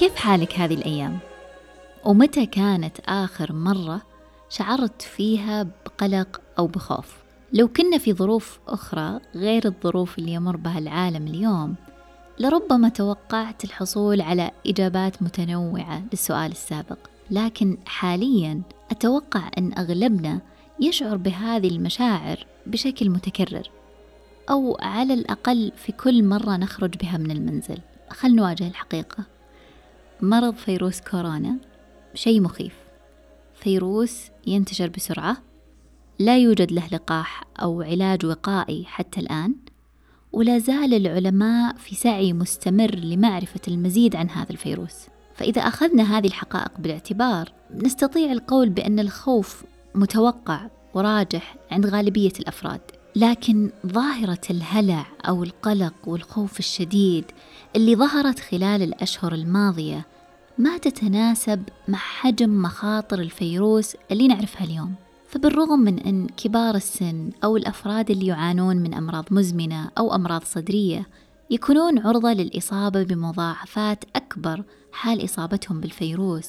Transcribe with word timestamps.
كيف 0.00 0.14
حالك 0.14 0.58
هذه 0.58 0.74
الأيام؟ 0.74 1.18
ومتى 2.04 2.46
كانت 2.46 3.00
آخر 3.06 3.52
مرة 3.52 4.02
شعرت 4.50 5.02
فيها 5.02 5.62
بقلق 5.62 6.40
أو 6.58 6.66
بخوف؟ 6.66 7.16
لو 7.52 7.68
كنا 7.68 7.98
في 7.98 8.12
ظروف 8.12 8.58
أخرى 8.68 9.20
غير 9.34 9.66
الظروف 9.66 10.18
اللي 10.18 10.32
يمر 10.32 10.56
بها 10.56 10.78
العالم 10.78 11.26
اليوم 11.26 11.74
لربما 12.38 12.88
توقعت 12.88 13.64
الحصول 13.64 14.20
على 14.20 14.50
إجابات 14.66 15.22
متنوعة 15.22 16.02
للسؤال 16.12 16.50
السابق 16.50 16.98
لكن 17.30 17.78
حاليا 17.86 18.62
أتوقع 18.90 19.50
أن 19.58 19.72
أغلبنا 19.78 20.40
يشعر 20.80 21.16
بهذه 21.16 21.68
المشاعر 21.68 22.46
بشكل 22.66 23.10
متكرر 23.10 23.70
أو 24.50 24.78
على 24.80 25.14
الأقل 25.14 25.72
في 25.76 25.92
كل 25.92 26.24
مرة 26.24 26.56
نخرج 26.56 26.96
بها 26.96 27.18
من 27.18 27.30
المنزل 27.30 27.78
خل 28.10 28.34
نواجه 28.34 28.68
الحقيقة 28.68 29.39
مرض 30.22 30.54
فيروس 30.54 31.00
كورونا 31.00 31.58
شيء 32.14 32.40
مخيف. 32.40 32.74
فيروس 33.54 34.22
ينتشر 34.46 34.88
بسرعة 34.88 35.36
لا 36.18 36.38
يوجد 36.38 36.72
له 36.72 36.86
لقاح 36.92 37.44
أو 37.62 37.82
علاج 37.82 38.26
وقائي 38.26 38.84
حتى 38.84 39.20
الآن 39.20 39.54
ولا 40.32 40.58
زال 40.58 40.94
العلماء 40.94 41.76
في 41.76 41.94
سعي 41.94 42.32
مستمر 42.32 42.94
لمعرفة 42.94 43.60
المزيد 43.68 44.16
عن 44.16 44.30
هذا 44.30 44.50
الفيروس. 44.50 45.06
فإذا 45.34 45.62
أخذنا 45.62 46.18
هذه 46.18 46.26
الحقائق 46.26 46.72
بالاعتبار 46.78 47.52
نستطيع 47.74 48.32
القول 48.32 48.68
بأن 48.68 48.98
الخوف 48.98 49.64
متوقع 49.94 50.66
وراجح 50.94 51.56
عند 51.70 51.86
غالبية 51.86 52.32
الأفراد. 52.40 52.80
لكن 53.16 53.70
ظاهرة 53.86 54.40
الهلع 54.50 55.06
أو 55.28 55.44
القلق 55.44 55.94
والخوف 56.06 56.58
الشديد 56.58 57.24
اللي 57.76 57.96
ظهرت 57.96 58.38
خلال 58.38 58.82
الأشهر 58.82 59.34
الماضية 59.34 60.06
ما 60.58 60.78
تتناسب 60.78 61.62
مع 61.88 61.98
حجم 61.98 62.62
مخاطر 62.62 63.18
الفيروس 63.18 63.96
اللي 64.10 64.28
نعرفها 64.28 64.64
اليوم. 64.64 64.94
فبالرغم 65.28 65.78
من 65.78 65.98
أن 65.98 66.26
كبار 66.26 66.74
السن 66.74 67.30
أو 67.44 67.56
الأفراد 67.56 68.10
اللي 68.10 68.26
يعانون 68.26 68.76
من 68.76 68.94
أمراض 68.94 69.24
مزمنة 69.30 69.90
أو 69.98 70.14
أمراض 70.14 70.44
صدرية 70.44 71.06
يكونون 71.50 71.98
عرضة 71.98 72.32
للإصابة 72.32 73.02
بمضاعفات 73.02 74.04
أكبر 74.16 74.62
حال 74.92 75.24
إصابتهم 75.24 75.80
بالفيروس 75.80 76.48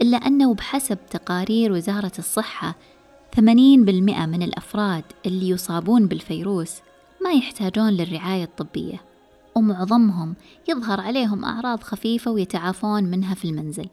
إلا 0.00 0.16
أنه 0.16 0.54
بحسب 0.54 0.98
تقارير 1.10 1.72
وزارة 1.72 2.12
الصحة 2.18 2.74
80% 3.36 3.38
من 3.40 4.42
الأفراد 4.42 5.04
اللي 5.26 5.48
يصابون 5.48 6.06
بالفيروس 6.06 6.76
ما 7.24 7.32
يحتاجون 7.32 7.90
للرعاية 7.90 8.44
الطبية 8.44 9.02
ومعظمهم 9.54 10.34
يظهر 10.68 11.00
عليهم 11.00 11.44
أعراض 11.44 11.82
خفيفة 11.82 12.30
ويتعافون 12.30 13.04
منها 13.04 13.34
في 13.34 13.44
المنزل 13.44 13.88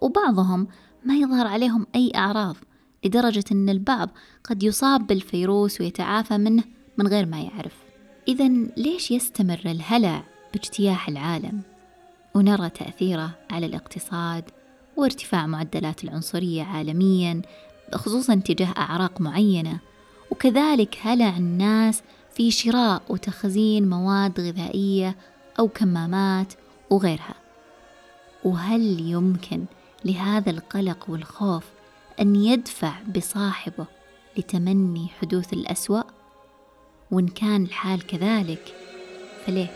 وبعضهم 0.00 0.68
ما 1.04 1.14
يظهر 1.14 1.46
عليهم 1.46 1.86
أي 1.94 2.12
أعراض 2.16 2.56
لدرجة 3.04 3.44
أن 3.52 3.68
البعض 3.68 4.10
قد 4.44 4.62
يصاب 4.62 5.06
بالفيروس 5.06 5.80
ويتعافى 5.80 6.38
منه 6.38 6.64
من 6.98 7.06
غير 7.08 7.26
ما 7.26 7.40
يعرف. 7.40 7.76
إذا 8.28 8.48
ليش 8.76 9.10
يستمر 9.10 9.60
الهلع 9.66 10.24
باجتياح 10.52 11.08
العالم؟ 11.08 11.60
ونرى 12.34 12.70
تأثيره 12.70 13.30
على 13.50 13.66
الاقتصاد 13.66 14.44
وارتفاع 14.96 15.46
معدلات 15.46 16.04
العنصرية 16.04 16.62
عالميا 16.62 17.42
خصوصا 17.94 18.34
تجاه 18.34 18.74
أعراق 18.78 19.20
معينة. 19.20 19.78
وكذلك 20.30 20.98
هلع 21.02 21.36
الناس 21.36 22.02
في 22.34 22.50
شراء 22.50 23.02
وتخزين 23.08 23.88
مواد 23.88 24.40
غذائية 24.40 25.16
أو 25.58 25.68
كمامات 25.68 26.52
وغيرها. 26.90 27.34
وهل 28.44 29.00
يمكن 29.00 29.64
لهذا 30.04 30.50
القلق 30.50 31.04
والخوف 31.08 31.64
أن 32.20 32.36
يدفع 32.36 32.92
بصاحبه 33.16 33.86
لتمني 34.36 35.08
حدوث 35.08 35.52
الأسوأ؟ 35.52 36.02
وإن 37.10 37.28
كان 37.28 37.62
الحال 37.62 38.06
كذلك 38.06 38.74
فليش؟ 39.46 39.68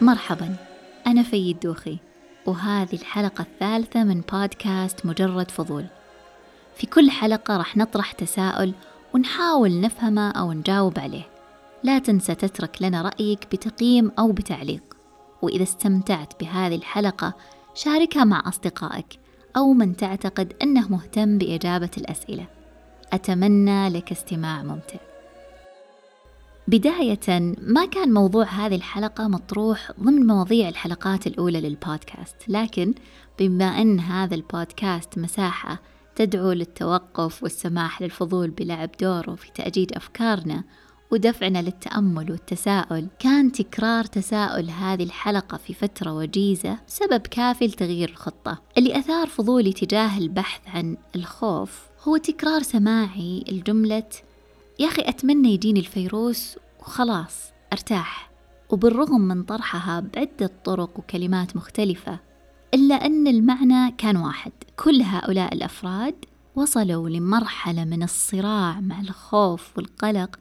مرحبا. 0.00 0.65
أنا 1.06 1.22
فيد 1.22 1.60
دوخي 1.60 1.98
وهذه 2.46 2.94
الحلقة 2.94 3.42
الثالثة 3.42 4.04
من 4.04 4.20
بودكاست 4.20 5.06
مجرد 5.06 5.50
فضول. 5.50 5.86
في 6.76 6.86
كل 6.86 7.10
حلقة 7.10 7.56
راح 7.56 7.76
نطرح 7.76 8.12
تساؤل 8.12 8.74
ونحاول 9.14 9.80
نفهمه 9.80 10.30
أو 10.30 10.52
نجاوب 10.52 10.98
عليه. 10.98 11.28
لا 11.82 11.98
تنسى 11.98 12.34
تترك 12.34 12.82
لنا 12.82 13.02
رأيك 13.02 13.46
بتقييم 13.52 14.12
أو 14.18 14.32
بتعليق. 14.32 14.82
وإذا 15.42 15.62
استمتعت 15.62 16.40
بهذه 16.40 16.74
الحلقة 16.74 17.34
شاركها 17.74 18.24
مع 18.24 18.42
أصدقائك 18.48 19.06
أو 19.56 19.72
من 19.72 19.96
تعتقد 19.96 20.52
أنه 20.62 20.88
مهتم 20.88 21.38
بإجابة 21.38 21.90
الأسئلة. 21.98 22.46
أتمنى 23.12 23.88
لك 23.88 24.12
استماع 24.12 24.62
ممتع. 24.62 24.98
بداية 26.68 27.54
ما 27.62 27.84
كان 27.84 28.12
موضوع 28.12 28.44
هذه 28.44 28.74
الحلقة 28.74 29.28
مطروح 29.28 29.92
ضمن 30.00 30.26
مواضيع 30.26 30.68
الحلقات 30.68 31.26
الأولى 31.26 31.60
للبودكاست. 31.60 32.36
لكن 32.48 32.94
بما 33.38 33.64
أن 33.64 34.00
هذا 34.00 34.34
البودكاست 34.34 35.18
مساحة 35.18 35.82
تدعو 36.16 36.52
للتوقف 36.52 37.42
والسماح 37.42 38.02
للفضول 38.02 38.50
بلعب 38.50 38.90
دوره 39.00 39.34
في 39.34 39.50
تأجيج 39.54 39.90
أفكارنا 39.96 40.64
ودفعنا 41.10 41.62
للتأمل 41.62 42.30
والتساؤل 42.30 43.06
كان 43.18 43.52
تكرار 43.52 44.04
تساؤل 44.04 44.70
هذه 44.70 45.02
الحلقة 45.02 45.56
في 45.56 45.74
فترة 45.74 46.12
وجيزة 46.12 46.78
سبب 46.86 47.20
كافي 47.20 47.66
لتغيير 47.66 48.08
الخطة. 48.08 48.58
اللي 48.78 48.98
أثار 48.98 49.26
فضولي 49.26 49.72
تجاه 49.72 50.18
البحث 50.18 50.60
عن 50.66 50.96
الخوف 51.16 51.88
هو 52.02 52.16
تكرار 52.16 52.62
سماعي 52.62 53.44
الجملة 53.48 54.08
يا 54.78 54.86
أخي 54.86 55.02
أتمنى 55.02 55.54
يجيني 55.54 55.80
الفيروس 55.80 56.58
وخلاص 56.80 57.52
أرتاح. 57.72 58.30
وبالرغم 58.70 59.20
من 59.20 59.42
طرحها 59.42 60.00
بعدة 60.00 60.50
طرق 60.64 60.98
وكلمات 60.98 61.56
مختلفة 61.56 62.20
إلا 62.74 62.94
أن 62.94 63.26
المعنى 63.26 63.94
كان 63.98 64.16
واحد. 64.16 64.52
كل 64.76 65.02
هؤلاء 65.02 65.54
الأفراد 65.54 66.14
وصلوا 66.56 67.08
لمرحلة 67.08 67.84
من 67.84 68.02
الصراع 68.02 68.80
مع 68.80 69.00
الخوف 69.00 69.76
والقلق 69.76 70.36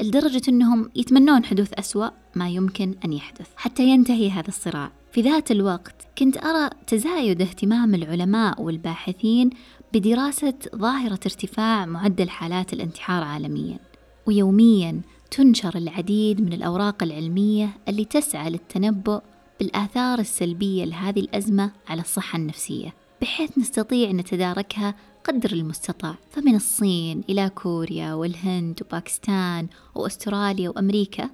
لدرجة 0.00 0.42
أنهم 0.48 0.90
يتمنون 0.96 1.44
حدوث 1.44 1.72
أسوأ 1.72 2.08
ما 2.34 2.48
يمكن 2.48 2.94
أن 3.04 3.12
يحدث. 3.12 3.48
حتى 3.56 3.88
ينتهي 3.88 4.30
هذا 4.30 4.48
الصراع. 4.48 4.92
في 5.12 5.20
ذات 5.20 5.50
الوقت 5.50 6.08
كنت 6.18 6.44
أرى 6.44 6.70
تزايد 6.86 7.42
اهتمام 7.42 7.94
العلماء 7.94 8.62
والباحثين 8.62 9.50
بدراسة 9.94 10.54
ظاهرة 10.76 11.20
ارتفاع 11.26 11.86
معدل 11.86 12.30
حالات 12.30 12.72
الانتحار 12.72 13.22
عالميا 13.24 13.78
ويوميا 14.26 15.00
تنشر 15.30 15.76
العديد 15.76 16.40
من 16.40 16.52
الأوراق 16.52 17.02
العلمية 17.02 17.70
اللي 17.88 18.04
تسعى 18.04 18.50
للتنبؤ 18.50 19.20
بالآثار 19.60 20.18
السلبية 20.18 20.84
لهذه 20.84 21.20
الأزمة 21.20 21.70
على 21.88 22.00
الصحة 22.00 22.36
النفسية 22.38 22.94
بحيث 23.22 23.58
نستطيع 23.58 24.10
نتداركها 24.10 24.94
قدر 25.24 25.52
المستطاع. 25.52 26.14
فمن 26.30 26.54
الصين 26.54 27.24
إلى 27.30 27.50
كوريا 27.50 28.14
والهند 28.14 28.80
وباكستان 28.82 29.66
وأستراليا 29.94 30.68
وأمريكا 30.68 31.30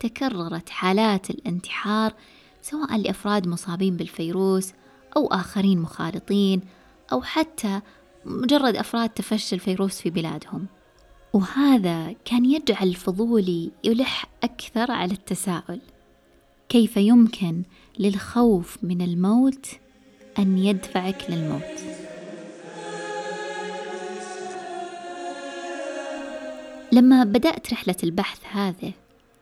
تكررت 0.00 0.68
حالات 0.68 1.30
الانتحار 1.30 2.14
سواء 2.62 2.96
لأفراد 2.96 3.48
مصابين 3.48 3.96
بالفيروس 3.96 4.72
أو 5.16 5.26
آخرين 5.26 5.78
مخالطين 5.78 6.60
أو 7.12 7.22
حتى 7.22 7.80
مجرد 8.24 8.76
أفراد 8.76 9.08
تفشى 9.08 9.54
الفيروس 9.54 10.00
في 10.00 10.10
بلادهم. 10.10 10.66
وهذا 11.32 12.14
كان 12.24 12.44
يجعل 12.44 12.88
الفضولي 12.88 13.70
يلح 13.84 14.26
أكثر 14.42 14.90
على 14.90 15.12
التساؤل. 15.12 15.80
كيف 16.68 16.96
يمكن 16.96 17.62
للخوف 17.98 18.78
من 18.82 19.02
الموت 19.02 19.66
أن 20.38 20.58
يدفعك 20.58 21.26
للموت؟ 21.28 21.80
لما 26.92 27.24
بدأت 27.24 27.72
رحلة 27.72 27.96
البحث 28.04 28.38
هذه 28.52 28.92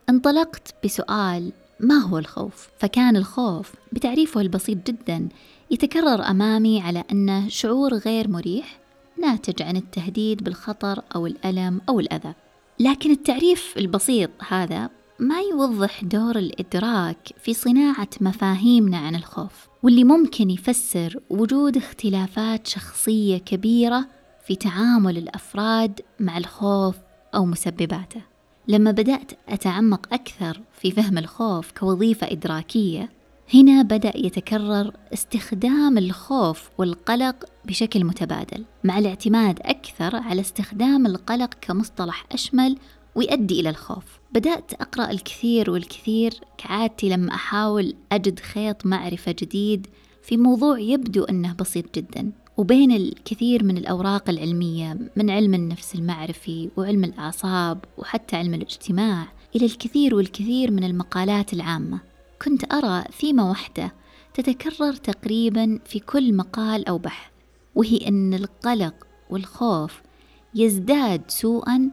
انطلقت 0.09 0.75
بسؤال 0.83 1.51
ما 1.79 1.97
هو 1.97 2.17
الخوف؟ 2.17 2.67
فكان 2.79 3.17
الخوف 3.17 3.73
بتعريفه 3.91 4.41
البسيط 4.41 4.77
جدا 4.87 5.29
يتكرر 5.71 6.23
أمامي 6.29 6.81
على 6.81 7.03
أنه 7.11 7.47
شعور 7.47 7.93
غير 7.93 8.27
مريح 8.27 8.79
ناتج 9.21 9.61
عن 9.61 9.77
التهديد 9.77 10.43
بالخطر 10.43 11.01
أو 11.15 11.27
الألم 11.27 11.81
أو 11.89 11.99
الأذى. 11.99 12.33
لكن 12.79 13.11
التعريف 13.11 13.77
البسيط 13.77 14.29
هذا 14.47 14.89
ما 15.19 15.39
يوضح 15.51 16.03
دور 16.03 16.35
الإدراك 16.35 17.17
في 17.43 17.53
صناعة 17.53 18.09
مفاهيمنا 18.21 18.97
عن 18.97 19.15
الخوف 19.15 19.67
واللي 19.83 20.03
ممكن 20.03 20.49
يفسر 20.49 21.19
وجود 21.29 21.77
اختلافات 21.77 22.67
شخصية 22.67 23.37
كبيرة 23.37 24.07
في 24.45 24.55
تعامل 24.55 25.17
الأفراد 25.17 26.01
مع 26.19 26.37
الخوف 26.37 26.95
أو 27.35 27.45
مسبباته. 27.45 28.21
لما 28.67 28.91
بدأت 28.91 29.31
أتعمق 29.49 30.13
أكثر 30.13 30.61
في 30.81 30.91
فهم 30.91 31.17
الخوف 31.17 31.71
كوظيفة 31.71 32.31
إدراكية 32.31 33.18
هنا 33.53 33.81
بدأ 33.81 34.11
يتكرر 34.15 34.93
استخدام 35.13 35.97
الخوف 35.97 36.69
والقلق 36.77 37.45
بشكل 37.65 38.05
متبادل 38.05 38.65
مع 38.83 38.97
الاعتماد 38.97 39.59
أكثر 39.59 40.15
على 40.15 40.41
استخدام 40.41 41.05
القلق 41.05 41.53
كمصطلح 41.61 42.25
أشمل 42.31 42.77
ويؤدي 43.15 43.59
إلى 43.59 43.69
الخوف. 43.69 44.19
بدأت 44.31 44.73
أقرأ 44.73 45.11
الكثير 45.11 45.71
والكثير 45.71 46.33
كعادتي 46.57 47.09
لما 47.09 47.33
أحاول 47.33 47.93
أجد 48.11 48.39
خيط 48.39 48.85
معرفة 48.85 49.35
جديد 49.39 49.87
في 50.23 50.37
موضوع 50.37 50.79
يبدو 50.79 51.23
أنه 51.23 51.53
بسيط 51.53 51.95
جدا. 51.95 52.31
وبين 52.57 52.91
الكثير 52.91 53.63
من 53.63 53.77
الأوراق 53.77 54.29
العلمية 54.29 54.97
من 55.15 55.29
علم 55.29 55.53
النفس 55.53 55.95
المعرفي 55.95 56.69
وعلم 56.77 57.03
الأعصاب 57.03 57.85
وحتى 57.97 58.35
علم 58.35 58.53
الاجتماع 58.53 59.27
إلى 59.55 59.65
الكثير 59.65 60.15
والكثير 60.15 60.71
من 60.71 60.83
المقالات 60.83 61.53
العامة. 61.53 62.08
كنت 62.41 62.73
أرى 62.73 63.03
ثيمة 63.19 63.49
واحدة 63.49 63.93
تتكرر 64.33 64.93
تقريبا 64.93 65.79
في 65.85 65.99
كل 65.99 66.33
مقال 66.33 66.87
أو 66.87 66.97
بحث 66.97 67.31
وهي 67.75 68.07
أن 68.07 68.33
القلق 68.33 69.07
والخوف 69.29 70.01
يزداد 70.55 71.21
سوءا 71.27 71.91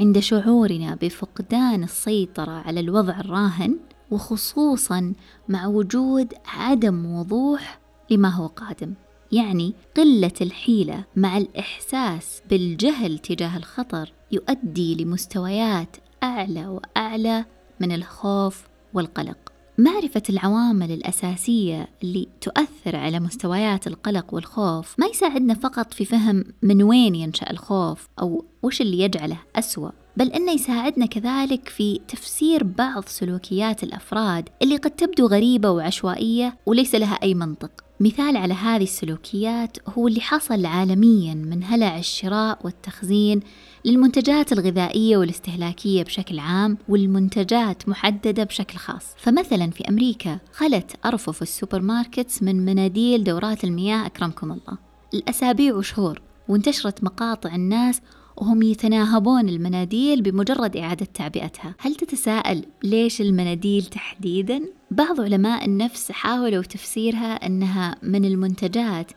عند 0.00 0.18
شعورنا 0.18 0.94
بفقدان 0.94 1.82
السيطرة 1.82 2.52
على 2.52 2.80
الوضع 2.80 3.20
الراهن 3.20 3.78
وخصوصا 4.10 5.12
مع 5.48 5.66
وجود 5.66 6.34
عدم 6.46 7.06
وضوح 7.06 7.80
لما 8.10 8.28
هو 8.28 8.46
قادم. 8.46 8.94
يعني 9.32 9.74
قلة 9.96 10.32
الحيلة 10.40 11.04
مع 11.16 11.36
الإحساس 11.36 12.42
بالجهل 12.50 13.18
تجاه 13.18 13.56
الخطر 13.56 14.12
يؤدي 14.32 15.04
لمستويات 15.04 15.96
أعلى 16.22 16.66
وأعلى 16.66 17.44
من 17.80 17.92
الخوف 17.92 18.68
والقلق. 18.94 19.43
معرفة 19.78 20.22
العوامل 20.30 20.92
الأساسية 20.92 21.88
اللي 22.02 22.28
تؤثر 22.40 22.96
على 22.96 23.20
مستويات 23.20 23.86
القلق 23.86 24.34
والخوف 24.34 24.94
ما 24.98 25.06
يساعدنا 25.06 25.54
فقط 25.54 25.94
في 25.94 26.04
فهم 26.04 26.44
من 26.62 26.82
وين 26.82 27.14
ينشأ 27.14 27.50
الخوف 27.50 28.08
أو 28.20 28.44
وش 28.62 28.80
اللي 28.80 28.98
يجعله 28.98 29.38
أسوأ 29.56 29.90
بل 30.16 30.32
أنه 30.32 30.52
يساعدنا 30.52 31.06
كذلك 31.06 31.68
في 31.68 32.00
تفسير 32.08 32.64
بعض 32.64 33.04
سلوكيات 33.06 33.82
الأفراد 33.82 34.48
اللي 34.62 34.76
قد 34.76 34.90
تبدو 34.90 35.26
غريبة 35.26 35.70
وعشوائية 35.70 36.56
وليس 36.66 36.94
لها 36.94 37.14
أي 37.22 37.34
منطق. 37.34 37.70
مثال 38.00 38.36
على 38.36 38.54
هذه 38.54 38.82
السلوكيات 38.82 39.76
هو 39.88 40.08
اللي 40.08 40.20
حصل 40.20 40.66
عالميا 40.66 41.34
من 41.34 41.64
هلع 41.64 41.98
الشراء 41.98 42.58
والتخزين 42.64 43.40
للمنتجات 43.84 44.52
الغذائية 44.52 45.16
والاستهلاكية 45.16 46.02
بشكل 46.02 46.38
عام 46.38 46.78
والمنتجات 46.88 47.88
محددة 47.88 48.44
بشكل 48.44 48.78
خاص. 48.78 49.06
فمثلا 49.16 49.70
في 49.70 49.88
أمريكا 49.88 50.38
خلت 50.52 50.92
أرفف 51.06 51.42
ال 51.42 51.80
supermarkets 51.80 52.42
من 52.42 52.64
مناديل 52.64 53.24
دورات 53.24 53.64
المياه 53.64 54.06
أكرمكم 54.06 54.52
الله. 54.52 54.78
الأسابيع 55.14 55.74
وشهور 55.74 56.20
وانتشرت 56.48 57.04
مقاطع 57.04 57.54
الناس 57.54 58.00
وهم 58.36 58.62
يتناهبون 58.62 59.48
المناديل 59.48 60.22
بمجرد 60.22 60.76
إعادة 60.76 61.06
تعبئتها. 61.14 61.74
هل 61.78 61.94
تتساءل 61.94 62.64
ليش 62.84 63.20
المناديل 63.20 63.84
تحديدا؟ 63.84 64.60
بعض 64.90 65.20
علماء 65.20 65.64
النفس 65.64 66.12
حاولوا 66.12 66.62
تفسيرها 66.62 67.46
أنها 67.46 67.96
من 68.02 68.24
المنتجات 68.24 69.12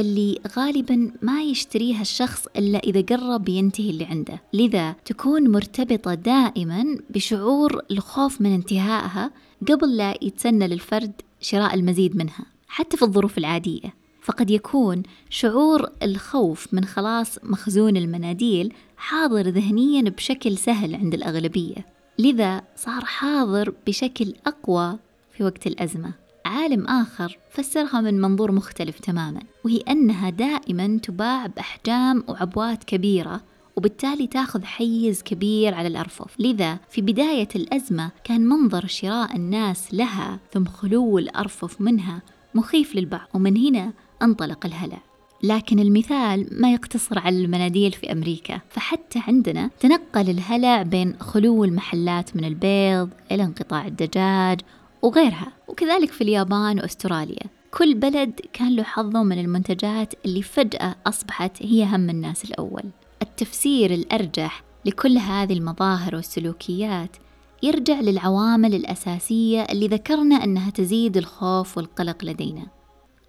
اللي 0.00 0.38
غالبا 0.56 1.12
ما 1.22 1.42
يشتريها 1.42 2.00
الشخص 2.00 2.46
إلا 2.56 2.78
إذا 2.78 3.00
قرب 3.00 3.48
ينتهي 3.48 3.90
اللي 3.90 4.04
عنده. 4.04 4.42
لذا 4.52 4.92
تكون 5.04 5.50
مرتبطة 5.50 6.14
دائما 6.14 6.98
بشعور 7.10 7.82
الخوف 7.90 8.40
من 8.40 8.54
انتهائها 8.54 9.30
قبل 9.68 9.96
لا 9.96 10.14
يتسنى 10.22 10.68
للفرد 10.68 11.12
شراء 11.40 11.74
المزيد 11.74 12.16
منها 12.16 12.46
حتى 12.68 12.96
في 12.96 13.02
الظروف 13.02 13.38
العادية. 13.38 13.94
فقد 14.22 14.50
يكون 14.50 15.02
شعور 15.30 15.90
الخوف 16.02 16.74
من 16.74 16.84
خلاص 16.84 17.38
مخزون 17.42 17.96
المناديل 17.96 18.72
حاضر 18.96 19.48
ذهنيا 19.48 20.02
بشكل 20.02 20.58
سهل 20.58 20.94
عند 20.94 21.14
الأغلبية. 21.14 21.86
لذا 22.18 22.62
صار 22.76 23.04
حاضر 23.04 23.74
بشكل 23.86 24.34
أقوى 24.46 24.98
في 25.36 25.44
وقت 25.44 25.66
الأزمة. 25.66 26.25
عالم 26.46 26.86
آخر 26.86 27.38
فسرها 27.50 28.00
من 28.00 28.20
منظور 28.20 28.52
مختلف 28.52 28.98
تماما 28.98 29.40
وهي 29.64 29.80
أنها 29.88 30.30
دائما 30.30 30.98
تباع 31.02 31.46
بأحجام 31.46 32.24
وعبوات 32.28 32.84
كبيرة 32.84 33.40
وبالتالي 33.76 34.26
تأخذ 34.26 34.64
حيز 34.64 35.22
كبير 35.22 35.74
على 35.74 35.88
الأرفف. 35.88 36.40
لذا 36.40 36.78
في 36.90 37.00
بداية 37.00 37.48
الأزمة 37.56 38.10
كان 38.24 38.40
منظر 38.48 38.86
شراء 38.86 39.36
الناس 39.36 39.94
لها 39.94 40.38
ثم 40.52 40.64
خلو 40.64 41.18
الأرفف 41.18 41.80
منها 41.80 42.22
مخيف 42.54 42.94
للبعض 42.94 43.28
ومن 43.34 43.56
هنا 43.56 43.92
انطلق 44.22 44.66
الهلع. 44.66 44.98
لكن 45.42 45.78
المثال 45.78 46.48
ما 46.50 46.72
يقتصر 46.72 47.18
على 47.18 47.44
المناديل 47.44 47.92
في 47.92 48.12
أمريكا 48.12 48.60
فحتى 48.70 49.22
عندنا 49.28 49.70
تنقل 49.80 50.30
الهلع 50.30 50.82
بين 50.82 51.14
خلو 51.20 51.64
المحلات 51.64 52.36
من 52.36 52.44
البيض 52.44 53.10
إلى 53.32 53.42
انقطاع 53.42 53.86
الدجاج 53.86 54.60
وغيرها. 55.02 55.52
وكذلك 55.68 56.10
في 56.10 56.20
اليابان 56.20 56.78
وأستراليا. 56.78 57.46
كل 57.70 57.94
بلد 57.94 58.40
كان 58.52 58.76
له 58.76 58.82
حظه 58.82 59.22
من 59.22 59.38
المنتجات 59.40 60.14
اللي 60.24 60.42
فجأة 60.42 60.96
أصبحت 61.06 61.62
هي 61.62 61.84
هم 61.84 62.10
الناس 62.10 62.44
الأول. 62.44 62.82
التفسير 63.22 63.94
الأرجح 63.94 64.62
لكل 64.84 65.18
هذه 65.18 65.52
المظاهر 65.52 66.14
والسلوكيات 66.14 67.16
يرجع 67.62 68.00
للعوامل 68.00 68.74
الأساسية 68.74 69.62
اللي 69.62 69.88
ذكرنا 69.88 70.44
أنها 70.44 70.70
تزيد 70.70 71.16
الخوف 71.16 71.76
والقلق 71.76 72.24
لدينا. 72.24 72.66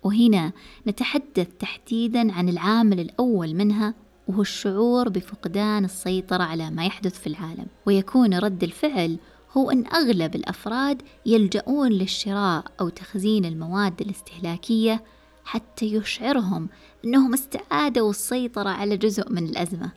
وهنا 0.04 0.52
نتحدث 0.88 1.48
تحديدا 1.60 2.34
عن 2.34 2.50
العامل 2.50 3.00
الأول 3.00 3.54
منها 3.54 3.94
وهو 4.28 4.42
الشعور 4.42 5.10
بفقدان 5.10 5.86
السيطرة 5.86 6.44
على 6.44 6.70
ما 6.70 6.86
يحدث 6.86 7.20
في 7.20 7.28
العالم. 7.28 7.66
ويكون 7.86 8.34
رد 8.34 8.64
الفعل 8.64 9.18
هو 9.58 9.72
أن 9.72 9.84
أغلب 9.88 10.36
الأفراد 10.36 11.02
يلجؤون 11.26 11.92
للشراء 11.92 12.64
أو 12.82 12.90
تخزين 12.90 13.46
المواد 13.46 14.02
الاستهلاكية 14.02 15.04
حتى 15.46 15.86
يشعرهم 15.86 16.70
أنهم 17.06 17.34
استعادوا 17.34 18.10
السيطرة 18.10 18.70
على 18.70 18.98
جزء 18.98 19.32
من 19.32 19.46
الأزمة 19.46 19.92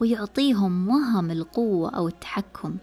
ويعطيهم 0.00 0.88
وهم 0.88 1.30
القوة 1.30 1.90
أو 1.90 2.08
التحكم. 2.08 2.76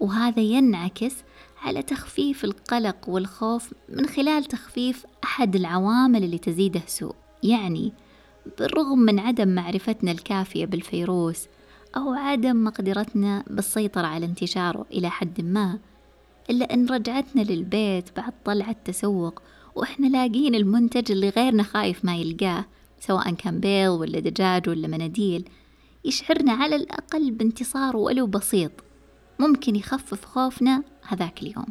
وهذا 0.00 0.40
ينعكس 0.40 1.14
على 1.62 1.82
تخفيف 1.82 2.44
القلق 2.44 3.08
والخوف 3.08 3.72
من 3.88 4.06
خلال 4.06 4.44
تخفيف 4.44 5.06
أحد 5.24 5.56
العوامل 5.56 6.24
اللي 6.24 6.38
تزيده 6.38 6.82
سوء. 6.86 7.14
يعني 7.42 7.92
بالرغم 8.58 8.98
من 8.98 9.18
عدم 9.18 9.48
معرفتنا 9.48 10.10
الكافية 10.10 10.66
بالفيروس 10.66 11.46
أو 11.96 12.12
عدم 12.12 12.64
مقدرتنا 12.64 13.44
بالسيطرة 13.50 14.06
على 14.06 14.26
انتشاره 14.26 14.86
إلى 14.92 15.10
حد 15.10 15.40
ما 15.40 15.78
إلا 16.50 16.74
أن 16.74 16.86
رجعتنا 16.86 17.42
للبيت 17.42 18.16
بعد 18.16 18.32
طلعة 18.44 18.76
تسوق 18.84 19.42
وإحنا 19.74 20.06
لاقين 20.06 20.54
المنتج 20.54 21.12
اللي 21.12 21.28
غيرنا 21.28 21.62
خايف 21.62 22.04
ما 22.04 22.16
يلقاه 22.16 22.64
سواء 23.00 23.34
كان 23.34 23.60
بيض 23.60 24.00
ولا 24.00 24.20
دجاج 24.20 24.68
ولا 24.68 24.88
مناديل 24.88 25.48
يشعرنا 26.04 26.52
على 26.52 26.76
الأقل 26.76 27.30
بانتصار 27.30 27.96
ولو 27.96 28.26
بسيط 28.26 28.72
ممكن 29.38 29.76
يخفف 29.76 30.24
خوفنا 30.24 30.82
هذاك 31.08 31.42
اليوم. 31.42 31.66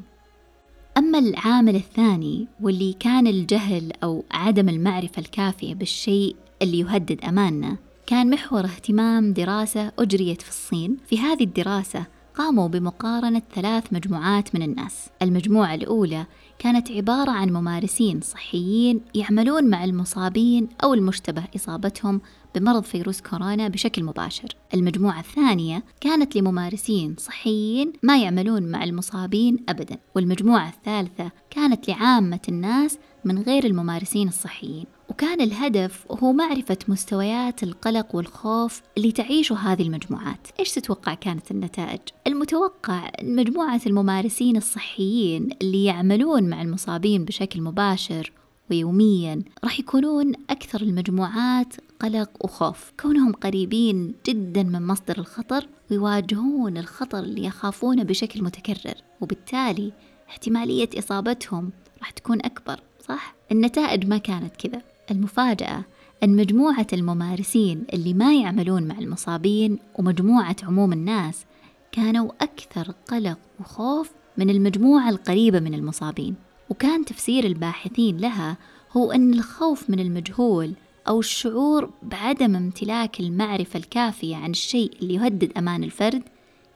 أما 0.98 1.20
العامل 1.20 1.76
الثاني 1.76 2.48
واللي 2.62 2.94
كان 2.94 3.28
الجهل 3.28 3.92
أو 4.04 4.24
عدم 4.32 4.70
المعرفة 4.70 5.20
الكافية 5.20 5.76
بالشيء 5.76 6.36
اللي 6.62 6.80
يهدد 6.80 7.26
أماننا 7.26 7.78
كان 8.10 8.30
محور 8.30 8.66
اهتمام 8.66 9.34
دراسة 9.34 9.92
أجريت 10.00 10.42
في 10.42 10.50
الصين. 10.50 10.98
في 11.10 11.20
هذه 11.20 11.44
الدراسة 11.44 12.06
قاموا 12.36 12.68
بمقارنة 12.68 13.42
ثلاث 13.56 13.94
مجموعات 13.94 14.56
من 14.56 14.62
الناس. 14.62 15.10
المجموعة 15.22 15.76
الأولى 15.76 16.26
كانت 16.60 16.92
عبارة 16.92 17.32
عن 17.32 17.50
ممارسين 17.50 18.22
صحيين 18.22 19.02
يعملون 19.16 19.70
مع 19.70 19.84
المصابين 19.84 20.68
أو 20.84 20.94
المشتبه 20.94 21.44
إصابتهم 21.56 22.22
بمرض 22.56 22.84
فيروس 22.84 23.22
كورونا 23.22 23.68
بشكل 23.68 24.04
مباشر. 24.04 24.56
المجموعة 24.74 25.20
الثانية 25.20 25.84
كانت 26.02 26.36
لممارسين 26.36 27.16
صحيين 27.18 27.94
ما 28.04 28.18
يعملون 28.18 28.64
مع 28.64 28.84
المصابين 28.84 29.58
أبدا، 29.70 29.98
والمجموعة 30.16 30.70
الثالثة 30.70 31.32
كانت 31.50 31.90
لعامة 31.90 32.40
الناس 32.50 32.98
من 33.26 33.40
غير 33.42 33.66
الممارسين 33.66 34.28
الصحيين. 34.28 34.86
وكان 35.10 35.42
الهدف 35.42 36.06
هو 36.12 36.34
معرفة 36.34 36.78
مستويات 36.88 37.64
القلق 37.64 38.16
والخوف 38.16 38.82
اللي 38.98 39.12
تعيشه 39.12 39.56
هذه 39.56 39.82
المجموعات 39.82 40.48
إيش 40.60 40.72
تتوقع 40.72 41.14
كانت 41.14 41.52
النتائج؟ 41.52 42.00
المتوقع 42.28 43.12
مجموعة 43.24 43.82
الممارسين 43.88 44.58
الصحيين 44.58 45.50
اللي 45.62 45.86
يعملون 45.86 46.50
مع 46.50 46.62
المصابين 46.62 47.26
بشكل 47.26 47.62
مباشر 47.62 48.32
ويوميا 48.72 49.44
راح 49.64 49.80
يكونون 49.80 50.34
أكثر 50.50 50.82
المجموعات 50.82 51.74
قلق 52.00 52.30
وخوف 52.46 52.92
كونهم 53.00 53.34
قريبين 53.34 54.14
جدا 54.28 54.64
من 54.64 54.88
مصدر 54.88 55.18
الخطر 55.18 55.68
ويواجهون 55.92 56.78
الخطر 56.78 57.20
اللي 57.20 57.46
يخافونه 57.46 58.04
بشكل 58.04 58.44
متكرر 58.44 58.96
وبالتالي 59.22 59.94
احتمالية 60.30 60.90
إصابتهم 60.98 61.72
راح 62.00 62.10
تكون 62.10 62.40
أكبر 62.46 62.80
صح؟ 63.10 63.36
النتائج 63.52 64.08
ما 64.08 64.18
كانت 64.18 64.56
كذا. 64.56 64.82
المفاجأة 65.12 65.84
أن 66.24 66.36
مجموعة 66.36 66.88
الممارسين 66.94 67.84
اللي 67.94 68.14
ما 68.14 68.36
يعملون 68.36 68.84
مع 68.84 69.00
المصابين 69.00 69.80
ومجموعة 69.96 70.56
عموم 70.64 70.94
الناس 70.94 71.46
كانوا 71.92 72.32
أكثر 72.42 72.94
قلق 73.08 73.38
وخوف 73.60 74.12
من 74.38 74.50
المجموعة 74.50 75.10
القريبة 75.10 75.60
من 75.60 75.74
المصابين. 75.74 76.36
وكان 76.70 77.06
تفسير 77.06 77.44
الباحثين 77.44 78.18
لها 78.18 78.58
هو 78.98 79.12
أن 79.12 79.34
الخوف 79.34 79.90
من 79.90 80.00
المجهول 80.00 80.74
أو 81.08 81.20
الشعور 81.20 81.90
بعدم 82.04 82.56
امتلاك 82.56 83.20
المعرفة 83.20 83.78
الكافية 83.78 84.36
عن 84.36 84.52
الشيء 84.52 84.92
اللي 85.02 85.14
يهدد 85.14 85.58
أمان 85.58 85.84
الفرد 85.84 86.24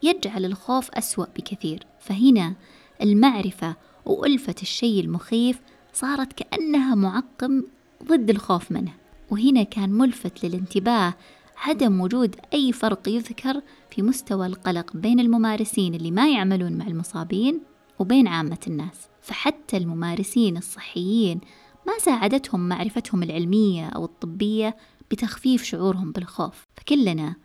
يجعل 0.04 0.46
الخوف 0.46 0.92
أسوأ 0.92 1.26
بكثير. 1.38 1.86
فهنا 2.00 2.54
المعرفة 3.02 3.76
وألفة 4.06 4.56
الشيء 4.62 5.04
المخيف 5.04 5.60
صارت 5.94 6.34
كأنها 6.34 6.96
معقم 6.96 7.64
ضد 8.04 8.30
الخوف 8.30 8.72
منه. 8.72 8.94
وهنا 9.32 9.64
كان 9.64 9.90
ملفت 9.90 10.46
للانتباه 10.46 11.14
عدم 11.58 12.02
وجود 12.02 12.36
أي 12.54 12.72
فرق 12.72 13.10
يذكر 13.10 13.62
في 13.92 14.02
مستوى 14.02 14.48
القلق 14.48 14.98
بين 14.98 15.20
الممارسين 15.20 15.96
اللي 15.96 16.12
ما 16.12 16.30
يعملون 16.30 16.74
مع 16.74 16.88
المصابين 16.88 17.60
وبين 18.00 18.28
عامة 18.28 18.58
الناس. 18.68 19.08
فحتى 19.22 19.78
الممارسين 19.78 20.58
الصحيين 20.58 21.42
ما 21.88 21.94
ساعدتهم 22.00 22.70
معرفتهم 22.70 23.24
العلمية 23.24 23.88
أو 23.88 24.06
الطبية 24.06 24.78
بتخفيف 25.12 25.64
شعورهم 25.64 26.12
بالخوف. 26.12 26.64
فكلنا 26.76 27.36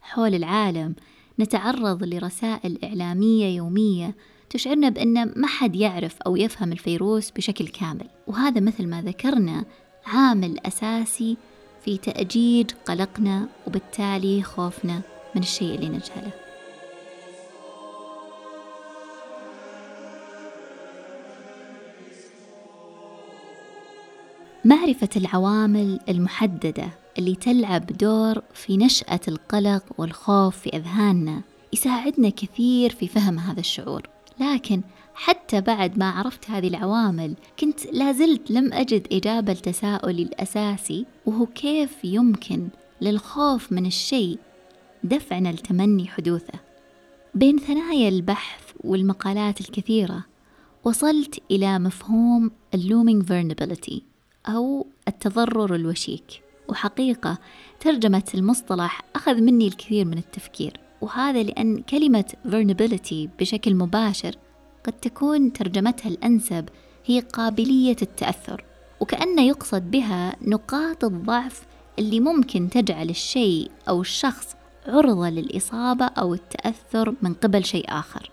حول 0.00 0.34
العالم 0.34 0.94
نتعرض 1.40 2.04
لرسائل 2.04 2.78
إعلامية 2.84 3.56
يومية 3.56 4.14
تشعرنا 4.50 4.88
بأن 4.88 5.32
ما 5.36 5.46
حد 5.46 5.76
يعرف 5.76 6.16
أو 6.26 6.36
يفهم 6.36 6.72
الفيروس 6.72 7.30
بشكل 7.30 7.68
كامل. 7.68 8.06
وهذا 8.26 8.60
مثل 8.60 8.86
ما 8.86 9.02
ذكرنا 9.02 9.64
عامل 10.06 10.58
أساسي 10.66 11.36
في 11.84 11.96
تأجيج 11.96 12.70
قلقنا 12.86 13.48
وبالتالي 13.66 14.42
خوفنا 14.42 15.00
من 15.34 15.42
الشيء 15.42 15.74
اللي 15.74 15.88
نجهله. 15.88 16.32
معرفة 24.64 25.08
العوامل 25.16 26.00
المحددة 26.08 26.88
اللي 27.18 27.34
تلعب 27.34 27.86
دور 27.86 28.42
في 28.54 28.76
نشأة 28.76 29.20
القلق 29.28 29.82
والخوف 29.98 30.58
في 30.58 30.76
أذهاننا 30.76 31.40
يساعدنا 31.72 32.28
كثير 32.28 32.90
في 32.90 33.08
فهم 33.08 33.38
هذا 33.38 33.60
الشعور. 33.60 34.17
لكن 34.40 34.82
حتى 35.14 35.60
بعد 35.60 35.98
ما 35.98 36.10
عرفت 36.10 36.50
هذه 36.50 36.68
العوامل 36.68 37.34
كنت 37.60 37.86
لازلت 37.86 38.50
لم 38.50 38.72
أجد 38.72 39.06
إجابة 39.12 39.52
لتساؤلي 39.52 40.22
الأساسي 40.22 41.06
وهو 41.26 41.46
كيف 41.46 42.04
يمكن 42.04 42.68
للخوف 43.00 43.72
من 43.72 43.86
الشيء 43.86 44.38
دفعنا 45.04 45.48
لتمني 45.48 46.08
حدوثه. 46.08 46.58
بين 47.34 47.58
ثنايا 47.58 48.08
البحث 48.08 48.62
والمقالات 48.80 49.60
الكثيرة 49.60 50.24
وصلت 50.84 51.42
إلى 51.50 51.78
مفهوم 51.78 52.50
اللومينج 52.74 53.22
vulnerability 53.22 54.00
أو 54.48 54.86
التضرر 55.08 55.74
الوشيك. 55.74 56.42
وحقيقة 56.68 57.38
ترجمة 57.80 58.30
المصطلح 58.34 59.02
أخذ 59.16 59.40
مني 59.40 59.66
الكثير 59.66 60.04
من 60.04 60.18
التفكير. 60.18 60.80
وهذا 61.00 61.42
لأن 61.42 61.82
كلمة 61.82 62.24
vulnerability 62.46 63.28
بشكل 63.40 63.74
مباشر 63.74 64.34
قد 64.84 64.92
تكون 64.92 65.52
ترجمتها 65.52 66.08
الأنسب 66.08 66.68
هي 67.04 67.20
قابلية 67.20 67.96
التأثر 68.02 68.64
وكأن 69.00 69.38
يقصد 69.38 69.90
بها 69.90 70.36
نقاط 70.42 71.04
الضعف 71.04 71.62
اللي 71.98 72.20
ممكن 72.20 72.70
تجعل 72.70 73.10
الشيء 73.10 73.70
أو 73.88 74.00
الشخص 74.00 74.56
عرضة 74.86 75.28
للإصابة 75.28 76.04
أو 76.04 76.34
التأثر 76.34 77.14
من 77.22 77.34
قبل 77.34 77.64
شيء 77.64 77.84
آخر. 77.88 78.30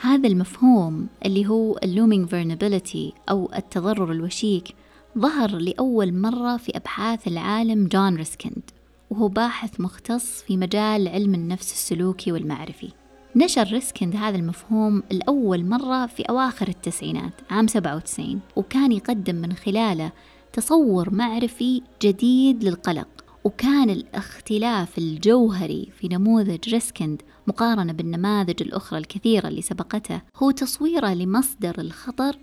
هذا 0.00 0.28
المفهوم 0.28 1.06
اللي 1.26 1.46
هو 1.46 1.78
ال 1.82 1.88
looming 1.88 2.28
vulnerability 2.28 3.14
أو 3.30 3.50
التضرر 3.56 4.12
الوشيك 4.12 4.74
ظهر 5.18 5.50
لأول 5.56 6.14
مرة 6.14 6.56
في 6.56 6.76
أبحاث 6.76 7.28
العالم 7.28 7.86
جون 7.86 8.16
ريسكند. 8.16 8.70
وهو 9.12 9.28
باحث 9.28 9.80
مختص 9.80 10.42
في 10.42 10.56
مجال 10.56 11.08
علم 11.08 11.34
النفس 11.34 11.72
السلوكي 11.72 12.32
والمعرفي. 12.32 12.88
نشر 13.36 13.64
ريسكند 13.64 14.16
هذا 14.16 14.36
المفهوم 14.36 15.02
لأول 15.10 15.64
مرة 15.64 16.06
في 16.06 16.22
أواخر 16.22 16.68
التسعينات 16.68 17.32
عام 17.50 17.66
97 17.66 18.40
وكان 18.56 18.92
يقدم 18.92 19.34
من 19.34 19.52
خلاله 19.52 20.12
تصور 20.52 21.14
معرفي 21.14 21.82
جديد 22.02 22.64
للقلق. 22.64 23.08
وكان 23.44 23.90
الاختلاف 23.90 24.98
الجوهري 24.98 25.88
في 25.98 26.08
نموذج 26.08 26.68
ريسكند 26.68 27.22
مقارنة 27.46 27.92
بالنماذج 27.92 28.62
الأخرى 28.62 28.98
الكثيرة 28.98 29.48
اللي 29.48 29.62
سبقته 29.62 30.20
هو 30.36 30.50
تصويره 30.50 31.14
لمصدر 31.14 31.80
الخطر 31.80 32.38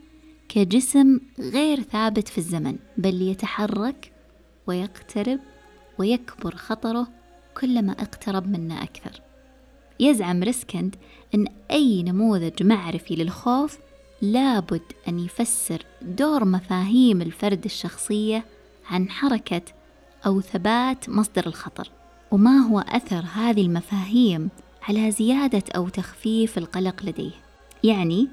كجسم 0.49 1.19
غير 1.39 1.81
ثابت 1.81 2.27
في 2.27 2.37
الزمن 2.37 2.75
بل 2.97 3.21
يتحرك 3.21 4.11
ويقترب 4.67 5.39
ويكبر 5.99 6.55
خطره 6.55 7.07
كلما 7.61 7.91
اقترب 7.91 8.47
منا 8.47 8.83
أكثر. 8.83 9.21
يزعم 9.99 10.43
ريسكند 10.43 10.95
أن 11.35 11.47
أي 11.71 12.03
نموذج 12.03 12.63
معرفي 12.63 13.15
للخوف 13.15 13.77
لابد 14.21 14.81
أن 15.07 15.19
يفسر 15.19 15.85
دور 16.01 16.45
مفاهيم 16.45 17.21
الفرد 17.21 17.65
الشخصية 17.65 18.45
عن 18.89 19.09
حركة 19.09 19.61
أو 20.25 20.41
ثبات 20.41 21.09
مصدر 21.09 21.47
الخطر 21.47 21.91
وما 22.31 22.57
هو 22.57 22.79
أثر 22.79 23.25
هذه 23.33 23.61
المفاهيم 23.61 24.49
على 24.81 25.11
زيادة 25.11 25.63
أو 25.75 25.89
تخفيف 25.89 26.57
القلق 26.57 27.03
لديه. 27.03 27.31
يعني 27.83 28.27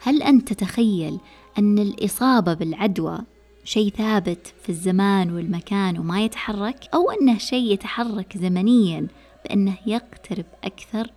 هل 0.00 0.22
أنت 0.22 0.52
تتخيل 0.52 1.18
أن 1.58 1.78
الإصابة 1.78 2.54
بالعدوى 2.54 3.18
شيء 3.68 3.90
ثابت 3.90 4.54
في 4.62 4.68
الزمان 4.68 5.30
والمكان 5.30 5.98
وما 5.98 6.24
يتحرك 6.24 6.88
أو 6.94 7.10
أنه 7.10 7.38
شيء 7.38 7.72
يتحرك 7.72 8.36
زمنيا 8.38 9.06
بأنه 9.44 9.76
يقترب 9.86 10.44
أكثر 10.64 11.10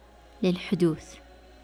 للحدوث 0.43 1.15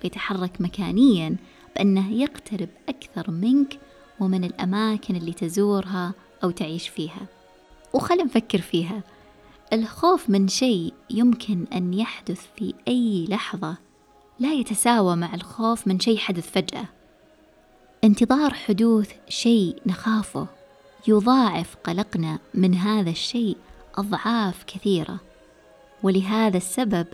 ويتحرك 0.04 0.62
مكانيا 0.62 1.36
بأنه 1.76 2.12
يقترب 2.12 2.70
أكثر 2.90 3.32
منك 3.32 3.80
ومن 4.20 4.44
الأماكن 4.44 5.16
اللي 5.16 5.34
تزورها 5.34 6.14
أو 6.44 6.52
تعيش 6.52 6.88
فيها. 6.88 7.28
وخلنا 7.94 8.24
نفكر 8.24 8.62
فيها. 8.62 9.04
الخوف 9.74 10.30
من 10.30 10.48
شيء 10.48 10.94
يمكن 11.10 11.66
أن 11.74 11.94
يحدث 11.94 12.42
في 12.56 12.74
أي 12.88 13.26
لحظة 13.30 13.78
لا 14.40 14.54
يتساوى 14.54 15.16
مع 15.16 15.34
الخوف 15.34 15.88
من 15.88 16.00
شيء 16.00 16.18
حدث 16.18 16.52
فجأة. 16.52 16.86
انتظار 18.04 18.54
حدوث 18.54 19.12
شيء 19.30 19.82
نخافه. 19.86 20.57
يضاعف 21.08 21.76
قلقنا 21.76 22.40
من 22.54 22.76
هذا 22.76 23.10
الشيء 23.10 23.58
أضعاف 23.96 24.64
كثيرة. 24.64 25.20
ولهذا 26.04 26.58
السبب 26.58 27.08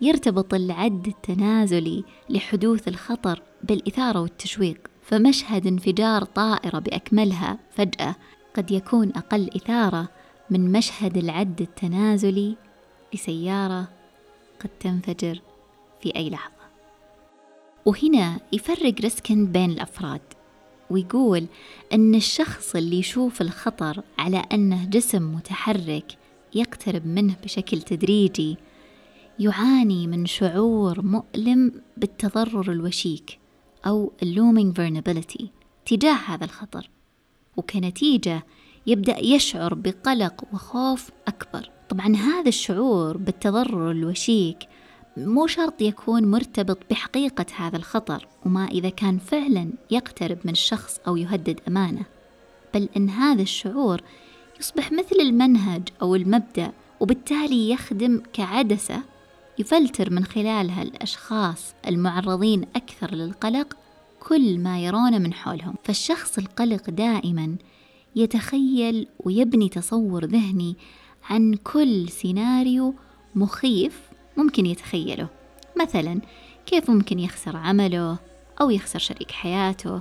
يرتبط 0.00 0.54
العد 0.54 1.06
التنازلي 1.06 2.04
لحدوث 2.30 2.88
الخطر 2.88 3.42
بالإثارة 3.62 4.20
والتشويق. 4.20 4.78
فمشهد 5.02 5.66
انفجار 5.66 6.24
طائرة 6.24 6.78
بأكملها 6.78 7.58
فجأة 7.70 8.14
قد 8.54 8.70
يكون 8.70 9.12
أقل 9.16 9.50
إثارة 9.56 10.08
من 10.50 10.72
مشهد 10.72 11.16
العد 11.16 11.60
التنازلي 11.60 12.56
لسيارة 13.14 13.88
قد 14.60 14.70
تنفجر 14.80 15.40
في 16.02 16.16
أي 16.16 16.30
لحظة. 16.30 16.52
وهنا 17.84 18.40
يفرق 18.52 18.94
ريسكن 19.00 19.46
بين 19.46 19.70
الأفراد. 19.70 20.20
ويقول 20.90 21.46
أن 21.92 22.14
الشخص 22.14 22.76
اللي 22.76 22.98
يشوف 22.98 23.40
الخطر 23.42 24.02
على 24.18 24.42
أنه 24.52 24.84
جسم 24.84 25.34
متحرك 25.34 26.12
يقترب 26.54 27.06
منه 27.06 27.36
بشكل 27.44 27.82
تدريجي 27.82 28.56
يعاني 29.38 30.06
من 30.06 30.26
شعور 30.26 31.02
مؤلم 31.02 31.72
بالتضرر 31.96 32.72
الوشيك 32.72 33.38
أو 33.86 34.12
اللومينج 34.22 34.80
vulnerability 34.80 35.44
تجاه 35.86 36.14
هذا 36.26 36.44
الخطر 36.44 36.90
وكنتيجة 37.56 38.42
يبدأ 38.86 39.18
يشعر 39.18 39.74
بقلق 39.74 40.44
وخوف 40.52 41.10
أكبر. 41.28 41.70
طبعا 41.88 42.16
هذا 42.16 42.48
الشعور 42.48 43.16
بالتضرر 43.16 43.90
الوشيك 43.90 44.58
مو 45.26 45.46
شرط 45.46 45.82
يكون 45.82 46.30
مرتبط 46.30 46.78
بحقيقة 46.90 47.46
هذا 47.56 47.76
الخطر 47.76 48.26
وما 48.46 48.64
إذا 48.64 48.88
كان 48.88 49.18
فعلا 49.18 49.70
يقترب 49.90 50.38
من 50.44 50.52
الشخص 50.52 51.00
أو 51.06 51.16
يهدد 51.16 51.60
أمانة. 51.68 52.02
بل 52.74 52.88
أن 52.96 53.10
هذا 53.10 53.42
الشعور 53.42 54.00
يصبح 54.60 54.92
مثل 54.92 55.16
المنهج 55.20 55.82
أو 56.02 56.14
المبدأ 56.14 56.72
وبالتالي 57.00 57.70
يخدم 57.70 58.22
كعدسة 58.32 59.02
يفلتر 59.58 60.10
من 60.10 60.24
خلالها 60.24 60.82
الأشخاص 60.82 61.74
المعرضين 61.86 62.64
أكثر 62.76 63.14
للقلق 63.14 63.76
كل 64.20 64.58
ما 64.58 64.80
يرونه 64.84 65.18
من 65.18 65.34
حولهم. 65.34 65.74
فالشخص 65.84 66.38
القلق 66.38 66.90
دائما 66.90 67.56
يتخيل 68.16 69.06
ويبني 69.20 69.68
تصور 69.68 70.24
ذهني 70.24 70.76
عن 71.30 71.54
كل 71.54 72.08
سيناريو 72.08 72.94
مخيف 73.34 74.07
ممكن 74.38 74.66
يتخيله. 74.66 75.28
مثلا 75.80 76.20
كيف 76.66 76.90
ممكن 76.90 77.18
يخسر 77.18 77.56
عمله 77.56 78.18
أو 78.60 78.70
يخسر 78.70 78.98
شريك 78.98 79.30
حياته؟ 79.30 80.00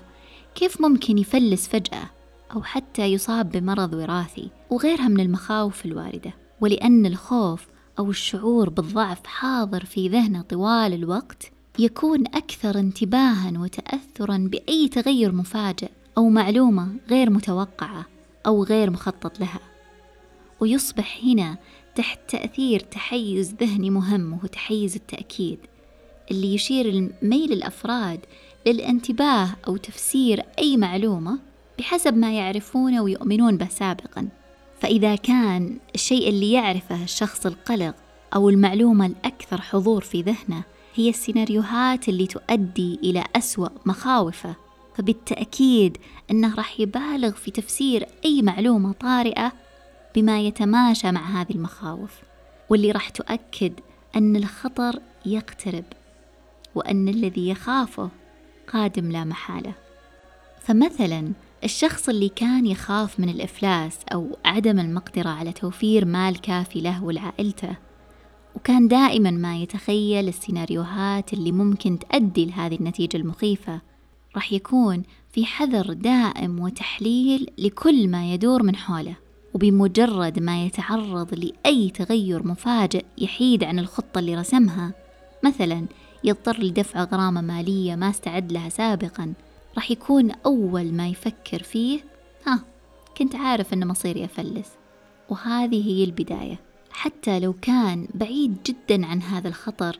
كيف 0.56 0.82
ممكن 0.82 1.18
يفلس 1.18 1.68
فجأة 1.68 2.10
أو 2.56 2.64
حتى 2.64 3.06
يصاب 3.06 3.52
بمرض 3.52 3.94
وراثي؟ 3.94 4.50
وغيرها 4.70 5.08
من 5.08 5.20
المخاوف 5.20 5.86
الواردة. 5.86 6.34
ولأن 6.62 7.06
الخوف 7.06 7.68
أو 8.00 8.10
الشعور 8.10 8.70
بالضعف 8.70 9.26
حاضر 9.26 9.86
في 9.86 10.10
ذهنه 10.10 10.42
طوال 10.42 10.94
الوقت 10.94 11.52
يكون 11.80 12.28
أكثر 12.28 12.80
انتباها 12.80 13.54
وتأثرا 13.60 14.38
بأي 14.38 14.88
تغير 14.88 15.32
مفاجئ 15.32 15.90
أو 16.18 16.30
معلومة 16.30 16.96
غير 17.10 17.30
متوقعة 17.30 18.06
أو 18.46 18.64
غير 18.64 18.90
مخطط 18.90 19.40
لها. 19.40 19.60
ويصبح 20.60 21.20
هنا 21.24 21.58
تحت 21.98 22.20
تأثير 22.28 22.80
تحيز 22.80 23.56
ذهني 23.60 23.90
مهم 23.90 24.34
وهو 24.34 24.48
تحيز 24.48 24.96
التأكيد 24.96 25.60
اللي 26.32 26.54
يشير 26.54 27.12
ميل 27.22 27.54
الأفراد 27.54 28.20
للانتباه 28.66 29.50
أو 29.68 29.78
تفسير 29.78 30.44
أي 30.60 30.78
معلومة 30.78 31.40
بحسب 31.80 32.18
ما 32.18 32.34
يعرفونه 32.34 33.04
ويؤمنون 33.04 33.58
به 33.58 33.68
سابقا. 33.68 34.28
فإذا 34.80 35.16
كان 35.16 35.78
الشيء 35.96 36.30
اللي 36.30 36.52
يعرفه 36.52 37.04
الشخص 37.04 37.46
القلق 37.46 37.96
أو 38.36 38.50
المعلومة 38.50 39.06
الأكثر 39.06 39.62
حضور 39.62 40.02
في 40.02 40.22
ذهنه 40.22 40.64
هي 40.96 41.10
السيناريوهات 41.10 42.10
اللي 42.10 42.28
تؤدي 42.28 43.00
إلى 43.04 43.24
أسوأ 43.36 43.70
مخاوفه 43.86 44.56
فبالتأكيد 44.96 45.98
أنه 46.32 46.56
راح 46.56 46.80
يبالغ 46.80 47.32
في 47.32 47.52
تفسير 47.52 48.08
أي 48.26 48.42
معلومة 48.42 48.92
طارئة 48.92 49.54
بما 50.18 50.40
يتماشى 50.42 51.12
مع 51.12 51.42
هذه 51.42 51.52
المخاوف 51.52 52.22
واللي 52.70 52.92
راح 52.92 53.10
تؤكد 53.10 53.74
أن 54.16 54.36
الخطر 54.36 55.00
يقترب 55.26 55.84
وأن 56.76 57.08
الذي 57.08 57.50
يخافه 57.50 58.10
قادم 58.74 59.12
لا 59.12 59.24
محالة. 59.24 59.74
فمثلا 60.62 61.32
الشخص 61.64 62.10
اللي 62.10 62.30
كان 62.30 62.66
يخاف 62.66 63.20
من 63.20 63.30
الإفلاس 63.30 64.00
أو 64.14 64.38
عدم 64.46 64.80
المقدرة 64.80 65.30
على 65.30 65.52
توفير 65.52 66.06
مال 66.06 66.42
كافي 66.42 66.82
له 66.82 67.04
ولعائلته 67.04 67.76
وكان 68.56 68.88
دائما 68.88 69.32
ما 69.32 69.58
يتخيل 69.58 70.28
السيناريوهات 70.28 71.34
اللي 71.34 71.52
ممكن 71.52 72.00
تؤدي 72.00 72.46
لهذه 72.46 72.76
النتيجة 72.76 73.18
المخيفة 73.18 73.82
راح 74.36 74.54
يكون 74.54 75.04
في 75.32 75.46
حذر 75.46 75.94
دائم 75.94 76.60
وتحليل 76.60 77.50
لكل 77.58 78.08
ما 78.08 78.34
يدور 78.34 78.64
من 78.64 78.76
حوله. 78.76 79.27
وبمجرد 79.54 80.40
ما 80.40 80.66
يتعرض 80.66 81.34
لأي 81.34 81.90
تغير 81.90 82.48
مفاجئ 82.48 83.06
يحيد 83.18 83.64
عن 83.64 83.80
الخطة 83.80 84.20
اللي 84.20 84.36
رسمها 84.36 84.92
مثلا 85.44 85.86
يضطر 86.24 86.60
لدفع 86.60 87.04
غرامة 87.04 87.42
مالية 87.42 87.96
ما 87.96 88.10
استعد 88.10 88.52
لها 88.52 88.70
سابقا 88.70 89.34
راح 89.76 89.92
يكون 89.92 90.32
أول 90.32 90.94
ما 90.94 91.08
يفكر 91.08 91.64
فيه 91.64 92.00
ها 92.48 92.60
كنت 93.18 93.36
عارف 93.36 93.74
أن 93.74 93.88
مصيري 93.88 94.26
أفلس. 94.26 94.68
وهذه 95.30 95.88
هي 95.90 96.04
البداية. 96.04 96.60
حتى 96.92 97.40
لو 97.40 97.54
كان 97.54 98.08
بعيد 98.14 98.58
جدا 98.66 99.06
عن 99.06 99.22
هذا 99.22 99.48
الخطر 99.48 100.00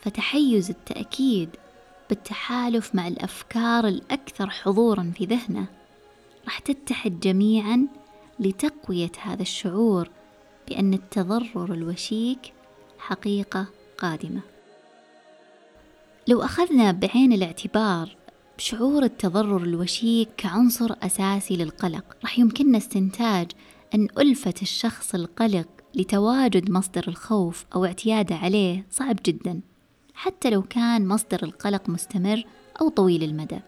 فتحيز 0.00 0.70
التأكيد 0.70 1.48
بالتحالف 2.08 2.94
مع 2.94 3.08
الأفكار 3.08 3.88
الأكثر 3.88 4.50
حضورا 4.50 5.12
في 5.16 5.24
ذهنه. 5.24 5.66
راح 6.44 6.58
تتحد 6.58 7.20
جميعا 7.20 7.86
لتقوية 8.40 9.12
هذا 9.22 9.42
الشعور 9.42 10.08
بأن 10.68 10.94
التضرر 10.94 11.72
الوشيك 11.74 12.52
حقيقة 12.98 13.66
قادمة. 13.98 14.40
لو 16.28 16.42
أخذنا 16.42 16.92
بعين 16.92 17.32
الاعتبار 17.32 18.16
شعور 18.58 19.02
التضرر 19.02 19.62
الوشيك 19.62 20.28
كعنصر 20.36 20.94
أساسي 21.02 21.56
للقلق 21.56 22.04
راح 22.22 22.38
يمكننا 22.38 22.78
استنتاج 22.78 23.50
أن 23.94 24.08
ألفة 24.18 24.54
الشخص 24.62 25.14
القلق 25.14 25.66
لتواجد 25.94 26.70
مصدر 26.70 27.04
الخوف 27.08 27.64
أو 27.74 27.84
اعتياده 27.84 28.34
عليه 28.34 28.86
صعب 28.90 29.16
جدا 29.26 29.60
حتى 30.14 30.50
لو 30.50 30.62
كان 30.62 31.08
مصدر 31.08 31.42
القلق 31.42 31.88
مستمر 31.88 32.44
أو 32.80 32.88
طويل 32.88 33.22
المدى 33.22 33.60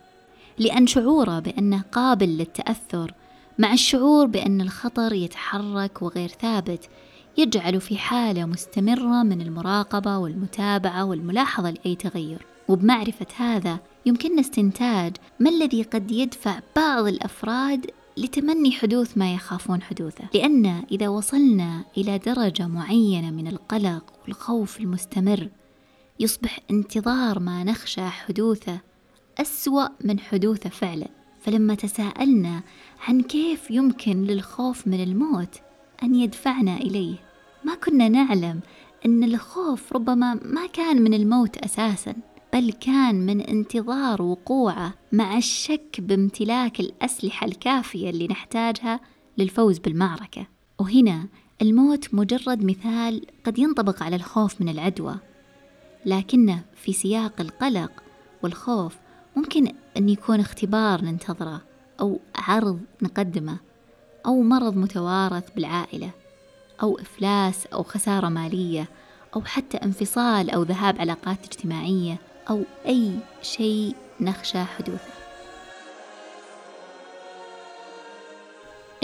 لأن 0.58 0.86
شعوره 0.86 1.38
بأنه 1.38 1.82
قابل 1.92 2.28
للتأثر 2.28 3.14
مع 3.62 3.72
الشعور 3.72 4.26
بأن 4.26 4.60
الخطر 4.60 5.12
يتحرك 5.12 6.02
وغير 6.02 6.28
ثابت 6.28 6.88
يجعل 7.38 7.80
في 7.80 7.98
حالة 7.98 8.44
مستمرة 8.44 9.22
من 9.22 9.40
المراقبة 9.40 10.18
والمتابعة 10.18 11.04
والملاحظة 11.04 11.70
لأي 11.70 11.94
تغير. 11.94 12.46
وبمعرفة 12.68 13.26
هذا 13.36 13.78
يمكننا 14.06 14.40
استنتاج 14.40 15.16
ما 15.40 15.50
الذي 15.50 15.82
قد 15.82 16.10
يدفع 16.10 16.60
بعض 16.76 17.06
الأفراد 17.06 17.90
لتمني 18.16 18.72
حدوث 18.72 19.18
ما 19.18 19.34
يخافون 19.34 19.82
حدوثه. 19.82 20.24
لأن 20.34 20.84
إذا 20.90 21.08
وصلنا 21.08 21.84
إلى 21.96 22.18
درجة 22.18 22.66
معينة 22.66 23.30
من 23.30 23.46
القلق 23.46 24.04
والخوف 24.24 24.80
المستمر 24.80 25.48
يصبح 26.20 26.60
انتظار 26.70 27.38
ما 27.38 27.64
نخشى 27.64 28.08
حدوثه 28.08 28.80
أسوأ 29.40 29.88
من 30.04 30.20
حدوثه 30.20 30.70
فعلا. 30.70 31.08
فلما 31.42 31.74
تساءلنا 31.74 32.62
عن 33.08 33.22
كيف 33.22 33.70
يمكن 33.70 34.22
للخوف 34.22 34.86
من 34.86 35.02
الموت 35.02 35.60
أن 36.02 36.14
يدفعنا 36.14 36.76
إليه. 36.76 37.16
ما 37.64 37.74
كنا 37.74 38.08
نعلم 38.08 38.60
أن 39.06 39.24
الخوف 39.24 39.92
ربما 39.92 40.34
ما 40.34 40.66
كان 40.66 41.02
من 41.02 41.14
الموت 41.14 41.56
أساسا 41.56 42.14
بل 42.52 42.72
كان 42.72 43.26
من 43.26 43.40
انتظار 43.40 44.22
وقوعه 44.22 44.94
مع 45.12 45.36
الشك 45.36 45.96
بامتلاك 45.98 46.80
الأسلحة 46.80 47.46
الكافية 47.46 48.10
اللي 48.10 48.26
نحتاجها 48.26 49.00
للفوز 49.38 49.78
بالمعركة. 49.78 50.46
وهنا 50.78 51.28
الموت 51.62 52.14
مجرد 52.14 52.64
مثال 52.64 53.26
قد 53.44 53.58
ينطبق 53.58 54.02
على 54.02 54.16
الخوف 54.16 54.60
من 54.60 54.68
العدوى. 54.68 55.14
لكنه 56.06 56.64
في 56.76 56.92
سياق 56.92 57.40
القلق 57.40 58.02
والخوف 58.42 58.96
ممكن 59.36 59.72
أن 59.96 60.08
يكون 60.08 60.40
اختبار 60.40 61.04
ننتظره. 61.04 61.71
أو 62.00 62.20
عرض 62.36 62.80
نقدمه 63.02 63.56
أو 64.26 64.42
مرض 64.42 64.76
متوارث 64.76 65.50
بالعائلة 65.56 66.10
أو 66.82 66.98
إفلاس 66.98 67.66
أو 67.66 67.82
خسارة 67.82 68.28
مالية 68.28 68.88
أو 69.36 69.42
حتى 69.44 69.76
انفصال 69.76 70.50
أو 70.50 70.62
ذهاب 70.62 71.00
علاقات 71.00 71.38
اجتماعية 71.44 72.16
أو 72.50 72.62
أي 72.86 73.18
شيء 73.42 73.94
نخشى 74.20 74.64
حدوثه. 74.64 75.12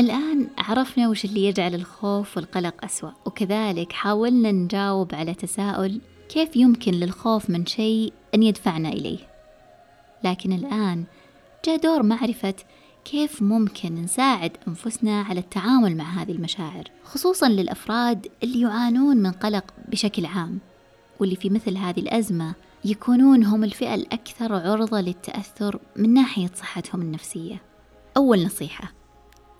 الآن 0.00 0.48
عرفنا 0.58 1.08
وش 1.08 1.24
اللي 1.24 1.44
يجعل 1.44 1.74
الخوف 1.74 2.36
والقلق 2.36 2.84
أسوأ 2.84 3.10
وكذلك 3.26 3.92
حاولنا 3.92 4.52
نجاوب 4.52 5.14
على 5.14 5.34
تساؤل 5.34 6.00
كيف 6.28 6.56
يمكن 6.56 6.92
للخوف 6.92 7.50
من 7.50 7.66
شيء 7.66 8.12
أن 8.34 8.42
يدفعنا 8.42 8.88
إليه. 8.88 9.18
لكن 10.24 10.52
الآن 10.52 11.04
جاء 11.64 11.76
دور 11.76 12.02
معرفة 12.02 12.54
كيف 13.10 13.42
ممكن 13.42 13.94
نساعد 13.94 14.52
أنفسنا 14.68 15.20
على 15.20 15.40
التعامل 15.40 15.96
مع 15.96 16.04
هذه 16.04 16.32
المشاعر 16.32 16.84
خصوصا 17.04 17.48
للأفراد 17.48 18.26
اللي 18.42 18.60
يعانون 18.60 19.16
من 19.16 19.30
قلق 19.30 19.64
بشكل 19.88 20.26
عام 20.26 20.58
واللي 21.20 21.36
في 21.36 21.50
مثل 21.50 21.76
هذه 21.76 22.00
الأزمة 22.00 22.54
يكونون 22.84 23.44
هم 23.44 23.64
الفئة 23.64 23.94
الأكثر 23.94 24.54
عرضة 24.54 25.00
للتأثر 25.00 25.78
من 25.96 26.14
ناحية 26.14 26.50
صحتهم 26.54 27.02
النفسية. 27.02 27.62
أول 28.16 28.44
نصيحة: 28.44 28.92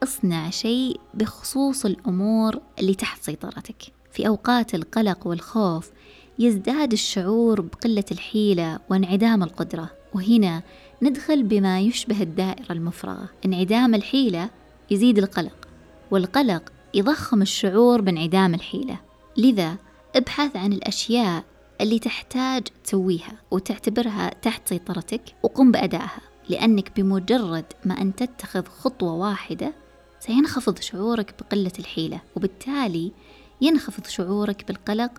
اصنع 0.03 0.51
شيء 0.51 1.01
بخصوص 1.15 1.85
الأمور 1.85 2.61
اللي 2.79 2.95
تحت 2.95 3.23
سيطرتك. 3.23 3.83
في 4.13 4.27
أوقات 4.27 4.75
القلق 4.75 5.27
والخوف 5.27 5.91
يزداد 6.39 6.93
الشعور 6.93 7.61
بقلة 7.61 8.05
الحيلة 8.13 8.79
وانعدام 8.91 9.43
القدرة، 9.43 9.91
وهنا 10.19 10.63
ندخل 11.03 11.43
بما 11.43 11.81
يشبه 11.81 12.23
الدائرة 12.23 12.73
المفرغة. 12.73 13.29
انعدام 13.45 13.95
الحيلة 13.95 14.51
يزيد 14.91 15.19
القلق، 15.19 15.69
والقلق 16.11 16.73
يضخم 16.95 17.43
الشعور 17.43 18.01
بانعدام 18.01 18.55
الحيلة. 18.55 19.01
لذا 19.37 19.77
ابحث 20.17 20.57
عن 20.57 20.73
الأشياء 20.73 21.45
اللي 21.81 21.99
تحتاج 21.99 22.63
تسويها 22.85 23.33
وتعتبرها 23.51 24.31
تحت 24.43 24.69
سيطرتك 24.69 25.23
وقم 25.43 25.73
بأدائها 25.73 26.21
لأنك 26.49 27.01
بمجرد 27.01 27.65
ما 27.85 28.01
أن 28.01 28.15
تتخذ 28.15 28.65
خطوة 28.65 29.13
واحدة 29.13 29.73
سينخفض 30.21 30.79
شعورك 30.81 31.35
بقلة 31.39 31.73
الحيلة 31.79 32.21
وبالتالي 32.37 33.13
ينخفض 33.61 34.07
شعورك 34.07 34.65
بالقلق 34.69 35.11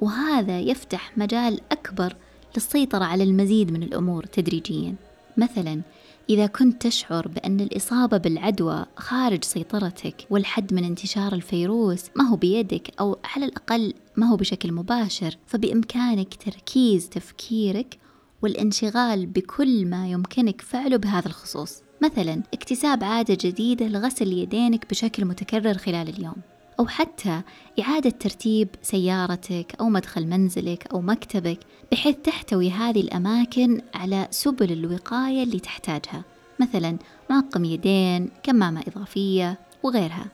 وهذا 0.00 0.60
يفتح 0.60 1.18
مجال 1.18 1.60
أكبر 1.72 2.16
للسيطرة 2.56 3.04
على 3.04 3.24
المزيد 3.24 3.72
من 3.72 3.82
الأمور 3.82 4.24
تدريجيا. 4.24 4.94
مثلا 5.36 5.82
إذا 6.30 6.46
كنت 6.46 6.86
تشعر 6.86 7.28
بأن 7.28 7.60
الإصابة 7.60 8.16
بالعدوى 8.16 8.86
خارج 8.96 9.44
سيطرتك 9.44 10.26
والحد 10.30 10.74
من 10.74 10.84
انتشار 10.84 11.32
الفيروس 11.32 12.04
ما 12.16 12.24
هو 12.24 12.36
بيدك 12.36 12.90
أو 13.00 13.18
على 13.24 13.44
الأقل 13.44 13.94
ما 14.16 14.26
هو 14.26 14.36
بشكل 14.36 14.72
مباشر 14.72 15.36
فبإمكانك 15.46 16.34
تركيز 16.34 17.08
تفكيرك 17.08 17.98
والانشغال 18.42 19.26
بكل 19.26 19.86
ما 19.86 20.10
يمكنك 20.10 20.60
فعله 20.60 20.96
بهذا 20.96 21.26
الخصوص. 21.26 21.82
مثلا 22.02 22.42
اكتساب 22.54 23.04
عادة 23.04 23.38
جديدة 23.40 23.88
لغسل 23.88 24.32
يدينك 24.32 24.90
بشكل 24.90 25.24
متكرر 25.24 25.74
خلال 25.74 26.08
اليوم. 26.08 26.36
أو 26.80 26.86
حتى 26.86 27.42
إعادة 27.80 28.10
ترتيب 28.10 28.68
سيارتك 28.82 29.76
أو 29.80 29.88
مدخل 29.88 30.26
منزلك 30.26 30.86
أو 30.92 31.00
مكتبك 31.00 31.58
بحيث 31.92 32.16
تحتوي 32.16 32.70
هذه 32.70 33.00
الأماكن 33.00 33.80
على 33.94 34.28
سبل 34.30 34.72
الوقاية 34.72 35.42
اللي 35.42 35.58
تحتاجها. 35.60 36.24
مثلا 36.60 36.96
معقم 37.30 37.64
يدين 37.64 38.30
كمامة 38.42 38.82
إضافية 38.88 39.58
وغيرها. 39.82 40.26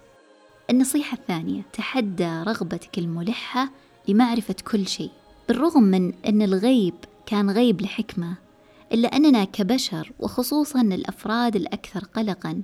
النصيحة 0.70 1.16
الثانية 1.16 1.62
تحدى 1.72 2.42
رغبتك 2.46 2.98
الملحة 2.98 3.70
لمعرفة 4.08 4.56
كل 4.72 4.88
شيء. 4.88 5.10
بالرغم 5.48 5.82
من 5.82 6.12
أن 6.28 6.42
الغيب 6.42 6.94
كان 7.26 7.50
غيب 7.50 7.80
لحكمة 7.80 8.34
إلا 8.92 9.16
أننا 9.16 9.44
كبشر 9.44 10.12
وخصوصا 10.18 10.80
الأفراد 10.80 11.56
الأكثر 11.56 12.04
قلقا 12.04 12.62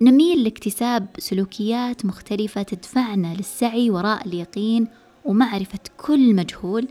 نميل 0.00 0.44
لاكتساب 0.44 1.06
سلوكيات 1.18 2.06
مختلفة 2.06 2.62
تدفعنا 2.62 3.34
للسعي 3.34 3.90
وراء 3.90 4.26
اليقين 4.26 4.88
ومعرفة 5.24 5.78
كل 5.96 6.34
مجهول 6.34 6.88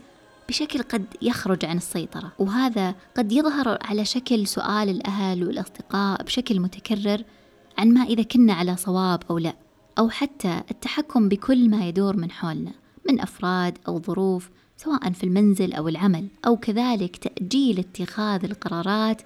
بشكل 0.49 0.81
قد 0.81 1.05
يخرج 1.21 1.65
عن 1.65 1.77
السيطرة. 1.77 2.31
وهذا 2.39 2.95
قد 3.17 3.31
يظهر 3.31 3.77
على 3.81 4.05
شكل 4.05 4.47
سؤال 4.47 4.89
الأهل 4.89 5.43
والأصدقاء 5.43 6.23
بشكل 6.23 6.59
متكرر 6.59 7.23
عن 7.77 7.93
ما 7.93 8.03
إذا 8.03 8.23
كنا 8.23 8.53
على 8.53 8.75
صواب 8.75 9.23
أو 9.29 9.37
لا 9.37 9.53
أو 9.99 10.09
حتى 10.09 10.61
التحكم 10.71 11.29
بكل 11.29 11.69
ما 11.69 11.87
يدور 11.87 12.17
من 12.17 12.31
حولنا 12.31 12.71
من 13.09 13.21
أفراد 13.21 13.77
أو 13.87 13.99
ظروف 13.99 14.49
سواء 14.77 15.11
في 15.11 15.23
المنزل 15.23 15.73
أو 15.73 15.87
العمل 15.87 16.27
أو 16.47 16.57
كذلك 16.57 17.17
تأجيل 17.17 17.79
اتخاذ 17.79 18.45
القرارات 18.45 19.21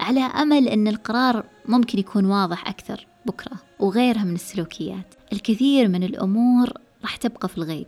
على 0.00 0.20
أمل 0.20 0.68
أن 0.68 0.88
القرار 0.88 1.44
ممكن 1.68 1.98
يكون 1.98 2.24
واضح 2.26 2.68
أكثر. 2.68 3.09
بكرة 3.26 3.56
وغيرها 3.78 4.24
من 4.24 4.34
السلوكيات. 4.34 5.14
الكثير 5.32 5.88
من 5.88 6.02
الأمور 6.02 6.72
راح 7.02 7.16
تبقى 7.16 7.48
في 7.48 7.58
الغيب 7.58 7.86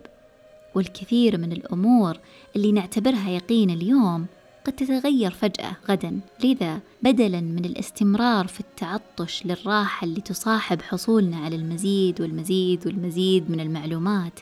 والكثير 0.75 1.39
من 1.39 1.53
الأمور 1.53 2.19
اللي 2.57 2.73
نعتبرها 2.73 3.31
يقين 3.31 3.71
اليوم 3.71 4.27
قد 4.67 4.73
تتغير 4.73 5.31
فجأة 5.31 5.77
غدا. 5.89 6.21
لذا 6.45 6.81
بدلا 7.03 7.41
من 7.41 7.65
الاستمرار 7.65 8.47
في 8.47 8.61
التعطش 8.61 9.47
للراحة 9.47 10.05
اللي 10.05 10.21
تصاحب 10.21 10.83
حصولنا 10.83 11.37
على 11.37 11.57
المزيد 11.57 12.21
والمزيد 12.21 12.87
والمزيد 12.87 13.51
من 13.51 13.61
المعلومات 13.61 14.41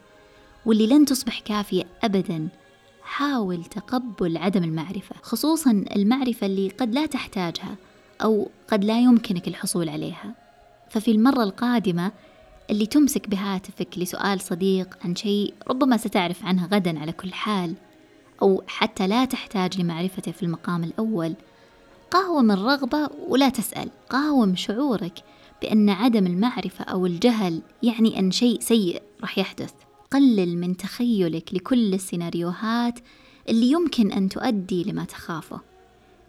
واللي 0.66 0.86
لن 0.86 1.04
تصبح 1.04 1.40
كافية 1.40 1.84
أبدا 2.02 2.48
حاول 3.02 3.64
تقبل 3.64 4.36
عدم 4.36 4.64
المعرفة. 4.64 5.16
خصوصا 5.22 5.84
المعرفة 5.96 6.46
اللي 6.46 6.68
قد 6.68 6.94
لا 6.94 7.06
تحتاجها 7.06 7.76
أو 8.22 8.48
قد 8.68 8.84
لا 8.84 9.00
يمكنك 9.00 9.48
الحصول 9.48 9.88
عليها. 9.88 10.34
ففي 10.90 11.10
المرة 11.10 11.42
القادمة 11.42 12.12
اللي 12.70 12.86
تمسك 12.86 13.28
بهاتفك 13.28 13.88
لسؤال 13.98 14.40
صديق 14.40 14.98
عن 15.04 15.16
شيء 15.16 15.54
ربما 15.68 15.96
ستعرف 15.96 16.44
عنه 16.44 16.66
غدا 16.66 16.98
على 16.98 17.12
كل 17.12 17.32
حال 17.32 17.74
أو 18.42 18.62
حتى 18.66 19.06
لا 19.06 19.24
تحتاج 19.24 19.80
لمعرفته 19.80 20.32
في 20.32 20.42
المقام 20.42 20.84
الأول 20.84 21.34
قاوم 22.10 22.50
الرغبة 22.50 23.08
ولا 23.28 23.48
تسأل 23.48 23.90
قاوم 24.08 24.56
شعورك 24.56 25.18
بأن 25.62 25.90
عدم 25.90 26.26
المعرفة 26.26 26.84
أو 26.84 27.06
الجهل 27.06 27.62
يعني 27.82 28.18
أن 28.18 28.30
شيء 28.30 28.60
سيء 28.60 29.02
راح 29.20 29.38
يحدث. 29.38 29.72
قلل 30.12 30.58
من 30.58 30.76
تخيلك 30.76 31.54
لكل 31.54 31.94
السيناريوهات 31.94 32.98
اللي 33.48 33.70
يمكن 33.70 34.12
أن 34.12 34.28
تؤدي 34.28 34.84
لما 34.84 35.04
تخافه 35.04 35.60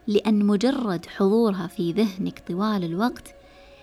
لأن 0.06 0.44
مجرد 0.44 1.06
حضورها 1.06 1.66
في 1.66 1.92
ذهنك 1.92 2.42
طوال 2.48 2.84
الوقت 2.84 3.34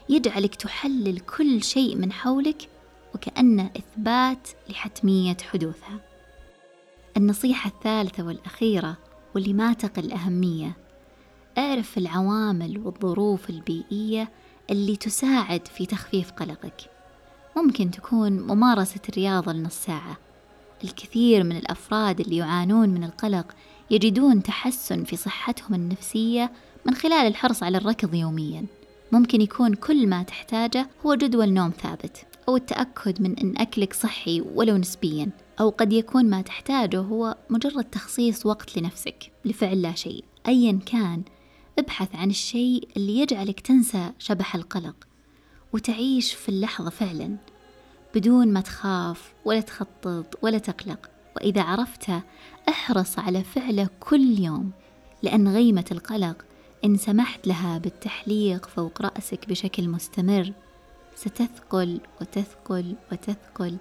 يجعلك 0.09 0.55
تحلل 0.55 1.19
كل 1.19 1.63
شيء 1.63 1.95
من 1.95 2.11
حولك 2.11 2.69
وكأنه 3.15 3.69
إثبات 3.77 4.47
لحتمية 4.69 5.37
حدوثها. 5.51 5.99
النصيحة 7.17 7.69
الثالثة 7.69 8.23
والأخيرة 8.23 8.97
واللي 9.35 9.53
ما 9.53 9.73
تقل 9.73 10.11
أهمية 10.11 10.77
اعرف 11.57 11.97
العوامل 11.97 12.77
والظروف 12.77 13.49
البيئية 13.49 14.31
اللي 14.69 14.95
تساعد 14.95 15.67
في 15.67 15.85
تخفيف 15.85 16.31
قلقك. 16.31 16.81
ممكن 17.57 17.91
تكون 17.91 18.31
ممارسة 18.39 18.99
الرياضة 19.09 19.51
لنص 19.53 19.75
ساعة. 19.75 20.17
الكثير 20.83 21.43
من 21.43 21.57
الأفراد 21.57 22.19
اللي 22.19 22.37
يعانون 22.37 22.89
من 22.89 23.03
القلق 23.03 23.55
يجدون 23.91 24.43
تحسن 24.43 25.03
في 25.03 25.15
صحتهم 25.15 25.73
النفسية 25.73 26.51
من 26.85 26.93
خلال 26.95 27.27
الحرص 27.27 27.63
على 27.63 27.77
الركض 27.77 28.13
يومياً. 28.13 28.78
ممكن 29.11 29.41
يكون 29.41 29.73
كل 29.73 30.07
ما 30.07 30.23
تحتاجه 30.23 30.89
هو 31.05 31.15
جدول 31.15 31.53
نوم 31.53 31.69
ثابت 31.69 32.25
أو 32.47 32.55
التأكد 32.55 33.21
من 33.21 33.39
أن 33.39 33.57
أكلك 33.57 33.93
صحي 33.93 34.41
ولو 34.41 34.77
نسبيا 34.77 35.29
أو 35.59 35.69
قد 35.69 35.93
يكون 35.93 36.25
ما 36.25 36.41
تحتاجه 36.41 36.99
هو 36.99 37.37
مجرد 37.49 37.83
تخصيص 37.83 38.45
وقت 38.45 38.77
لنفسك 38.77 39.31
لفعل 39.45 39.81
لا 39.81 39.95
شيء 39.95 40.23
أيا 40.47 40.79
كان. 40.85 41.23
ابحث 41.79 42.15
عن 42.15 42.29
الشيء 42.29 42.87
اللي 42.97 43.19
يجعلك 43.19 43.59
تنسى 43.59 44.11
شبح 44.19 44.55
القلق 44.55 44.95
وتعيش 45.73 46.33
في 46.33 46.49
اللحظة 46.49 46.89
فعلا 46.89 47.37
بدون 48.15 48.47
ما 48.53 48.61
تخاف 48.61 49.33
ولا 49.45 49.61
تخطط 49.61 50.39
ولا 50.41 50.57
تقلق. 50.57 51.09
وإذا 51.35 51.61
عرفته 51.61 52.21
احرص 52.69 53.19
على 53.19 53.43
فعله 53.43 53.89
كل 53.99 54.39
يوم 54.39 54.71
لأن 55.23 55.47
غيمة 55.47 55.85
القلق 55.91 56.45
إن 56.85 56.97
سمحت 56.97 57.47
لها 57.47 57.77
بالتحليق 57.77 58.65
فوق 58.65 59.01
رأسك 59.01 59.49
بشكل 59.49 59.89
مستمر 59.89 60.53
ستثقل 61.15 61.99
وتثقل 62.21 62.95
وتثقل 63.11 63.77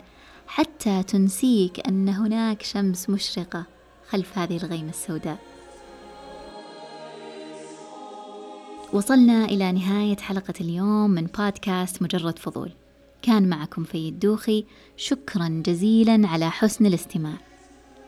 حتى 0.46 1.02
تنسيك 1.02 1.88
أن 1.88 2.08
هناك 2.08 2.62
شمس 2.62 3.10
مشرقة 3.10 3.64
خلف 4.08 4.38
هذه 4.38 4.56
الغيمة 4.56 4.90
السوداء. 4.90 5.38
وصلنا 8.92 9.44
إلى 9.44 9.72
نهاية 9.72 10.16
حلقة 10.16 10.54
اليوم 10.60 11.10
من 11.10 11.26
بودكاست 11.26 12.02
مجرد 12.02 12.38
فضول. 12.38 12.72
كان 13.22 13.48
معكم 13.48 13.84
فيد 13.84 14.18
دوخي، 14.18 14.64
شكرا 14.96 15.62
جزيلا 15.66 16.28
على 16.28 16.50
حسن 16.50 16.86
الاستماع. 16.86 17.34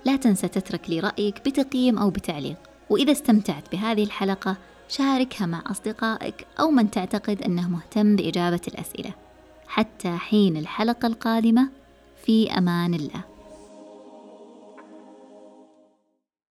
لا 0.04 0.16
تنسى 0.16 0.48
تترك 0.48 0.90
لي 0.90 1.00
رأيك 1.00 1.48
بتقييم 1.48 1.98
أو 1.98 2.10
بتعليق، 2.10 2.56
وإذا 2.90 3.12
استمتعت 3.12 3.72
بهذه 3.72 4.04
الحلقة 4.04 4.56
شاركها 4.90 5.46
مع 5.46 5.62
أصدقائك 5.66 6.46
أو 6.60 6.70
من 6.70 6.90
تعتقد 6.90 7.42
أنه 7.42 7.68
مهتم 7.68 8.16
بإجابة 8.16 8.60
الأسئلة. 8.68 9.14
حتى 9.68 10.16
حين 10.16 10.56
الحلقة 10.56 11.06
القادمة 11.06 11.68
في 12.24 12.50
أمان 12.58 12.94
الله. 12.94 13.29